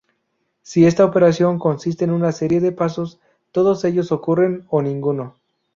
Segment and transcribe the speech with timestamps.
[0.63, 3.19] Si esta operación consiste en una serie de pasos,
[3.51, 5.35] todos ellos ocurren o ninguno.